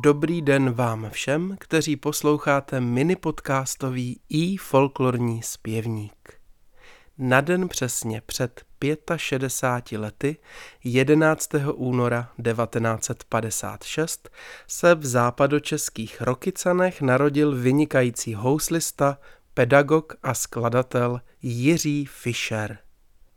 [0.00, 6.32] Dobrý den vám všem, kteří posloucháte mini podcastový i folklorní zpěvník.
[7.18, 8.64] Na den přesně před
[9.16, 10.36] 65 lety,
[10.84, 11.50] 11.
[11.74, 14.30] února 1956,
[14.66, 19.18] se v západočeských Rokycanech narodil vynikající houslista,
[19.54, 22.78] pedagog a skladatel Jiří Fischer.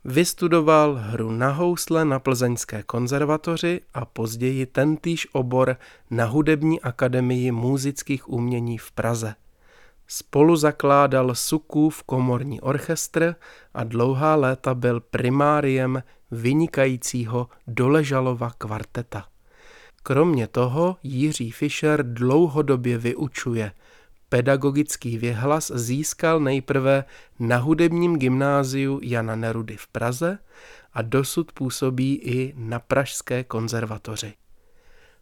[0.08, 5.76] Vystudoval hru na housle na Plzeňské konzervatoři a později tentýž obor
[6.10, 9.34] na Hudební akademii muzických umění v Praze.
[10.06, 13.34] Spolu zakládal Sukův komorní orchestr
[13.74, 19.24] a dlouhá léta byl primáriem vynikajícího Doležalova kvarteta.
[20.02, 23.72] Kromě toho Jiří Fischer dlouhodobě vyučuje–
[24.28, 27.04] Pedagogický věhlas získal nejprve
[27.38, 30.38] na hudebním gymnáziu Jana Nerudy v Praze
[30.92, 34.34] a dosud působí i na Pražské konzervatoři.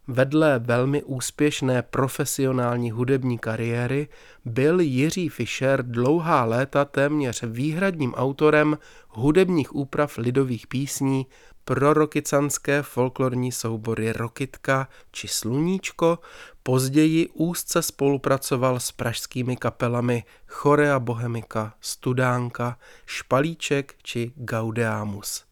[0.07, 4.07] Vedle velmi úspěšné profesionální hudební kariéry
[4.45, 11.25] byl Jiří Fischer dlouhá léta téměř výhradním autorem hudebních úprav lidových písní
[11.65, 16.19] pro rokycanské folklorní soubory Rokitka či Sluníčko,
[16.63, 25.44] později úzce spolupracoval s pražskými kapelami Chorea Bohemika, Studánka, Špalíček či Gaudeamus.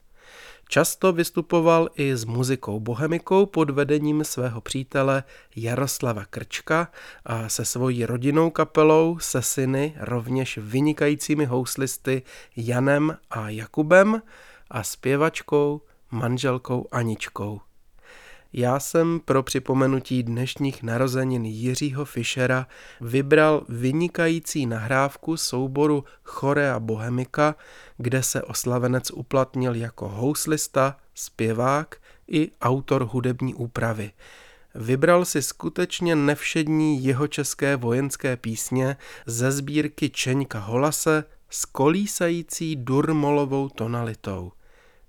[0.74, 5.24] Často vystupoval i s muzikou bohemikou pod vedením svého přítele
[5.56, 6.92] Jaroslava Krčka
[7.26, 12.22] a se svojí rodinnou kapelou, se syny, rovněž vynikajícími houslisty
[12.56, 14.22] Janem a Jakubem
[14.72, 17.62] a zpěvačkou manželkou Aničkou.
[18.56, 22.68] Já jsem pro připomenutí dnešních narozenin Jiřího Fischera
[23.02, 27.56] vybral vynikající nahrávku souboru Chorea Bohemika,
[27.98, 31.96] kde se oslavenec uplatnil jako houslista, zpěvák
[32.28, 34.12] i autor hudební úpravy.
[34.76, 43.70] Vybral si skutečně nevšední jeho české vojenské písně ze sbírky Čeňka Holase s kolísající durmolovou
[43.70, 44.52] tonalitou–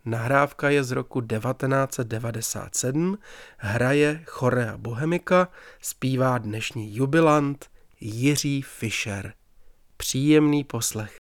[0.07, 3.19] Nahrávka je z roku 1997,
[3.59, 5.49] hraje Chorea Bohemika,
[5.81, 7.71] zpívá dnešní jubilant
[8.01, 9.33] Jiří Fischer.
[9.97, 11.24] Příjemný poslech.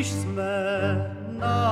[0.00, 1.69] Nichts mehr, nein.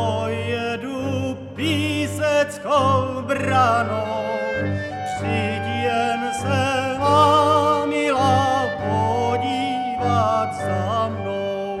[0.00, 4.24] Já pojedu píseckou branou,
[5.04, 11.80] přijď jen se má milá podívat za mnou,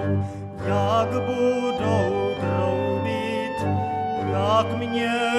[0.66, 3.56] jak budou troubit,
[4.32, 5.29] jak mě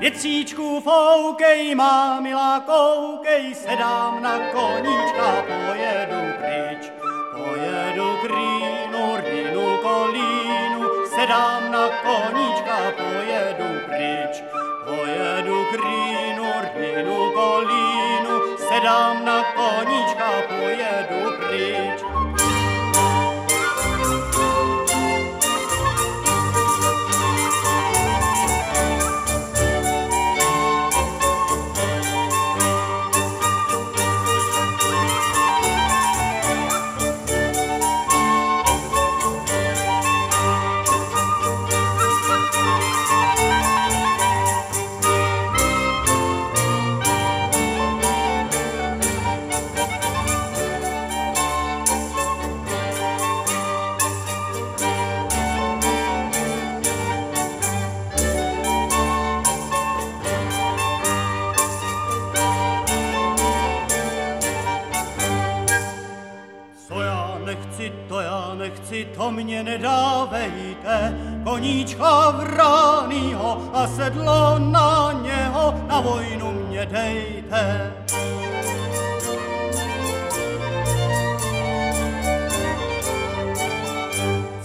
[0.00, 6.92] Větříčku foukej, má milá koukej, sedám na koníčka, pojedu pryč.
[7.36, 14.42] Pojedu k rýnu, rýnu kolínu, sedám na koníčka, pojedu pryč.
[14.84, 16.49] Pojedu k rýnu,
[69.30, 71.16] mě nedávejte.
[71.44, 77.92] Koníčka vránýho a sedlo na něho, na vojnu mě dejte.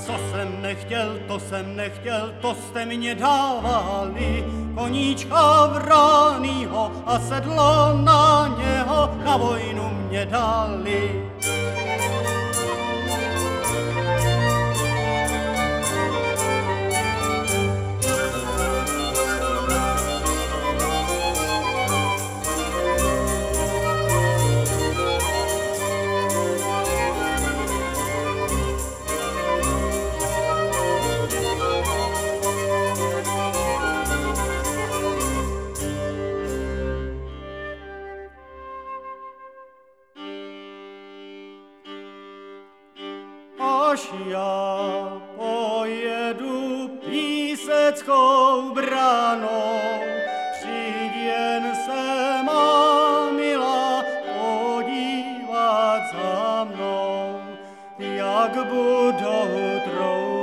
[0.05, 4.45] Co jsem nechtěl, to jsem nechtěl, to jste mě dávali.
[4.75, 11.34] Koníčka vránýho a sedlo na něho, na vojnu mě dali.
[44.25, 49.79] Já pojedu píseckou branou,
[50.51, 54.03] přijď se má milá
[54.35, 57.41] podívat za mnou,
[57.99, 60.34] jak budou troubit,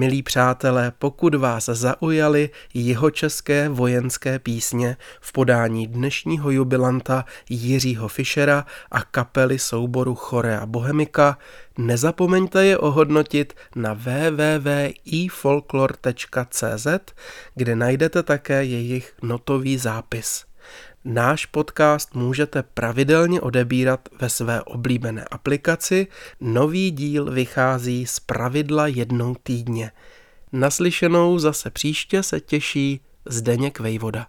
[0.00, 9.02] Milí přátelé, pokud vás zaujaly jihočeské vojenské písně v podání dnešního jubilanta Jiřího Fischera a
[9.02, 11.38] kapely souboru Chorea Bohemika,
[11.78, 16.86] nezapomeňte je ohodnotit na www.ifolklor.cz,
[17.54, 20.49] kde najdete také jejich notový zápis.
[21.04, 26.06] Náš podcast můžete pravidelně odebírat ve své oblíbené aplikaci.
[26.40, 29.92] Nový díl vychází z pravidla jednou týdně.
[30.52, 34.26] Naslyšenou zase příště se těší Zdeněk Vejvoda.